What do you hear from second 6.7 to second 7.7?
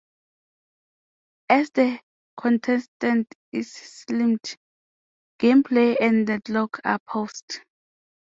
are paused.